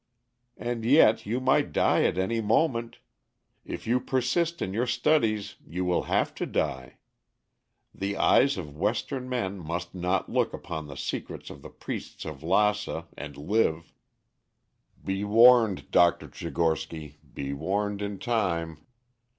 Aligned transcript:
"And 0.57 0.83
yet 0.83 1.27
you 1.27 1.39
might 1.39 1.71
die 1.71 2.05
at 2.05 2.17
any 2.17 2.41
moment. 2.41 2.97
If 3.63 3.85
you 3.85 3.99
persist 3.99 4.59
in 4.59 4.73
your 4.73 4.87
studies 4.87 5.57
you 5.63 5.85
will 5.85 6.05
have 6.09 6.33
to 6.41 6.47
die. 6.47 6.97
The 7.93 8.17
eyes 8.17 8.57
of 8.57 8.75
Western 8.75 9.29
men 9.29 9.59
must 9.59 9.93
not 9.93 10.27
look 10.27 10.55
upon 10.55 10.87
the 10.87 10.97
secrets 10.97 11.51
of 11.51 11.61
the 11.61 11.69
priests 11.69 12.25
of 12.25 12.41
Lassa 12.41 13.09
and 13.15 13.37
live. 13.37 13.93
Be 15.05 15.23
warned, 15.23 15.91
Dr. 15.91 16.29
Tchigorsky, 16.29 17.17
be 17.35 17.53
warned 17.53 18.01
in 18.01 18.17
time. 18.17 18.79